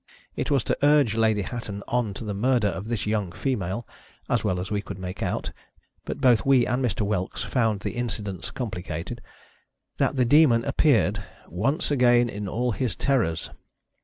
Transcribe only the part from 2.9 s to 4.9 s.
young female (as well as we